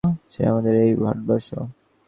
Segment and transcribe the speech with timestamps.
[0.31, 1.49] সেই আমাদের এই ভারতবর্ষ!